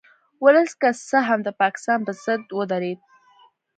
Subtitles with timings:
[0.43, 2.99] ولس که څه هم د پاکستان په ضد ودرید